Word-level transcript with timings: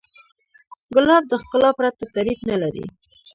ګلاب 0.95 1.23
د 1.27 1.33
ښکلا 1.41 1.69
پرته 1.77 2.03
تعریف 2.15 2.39
نه 2.49 2.55
لري. 2.61 2.85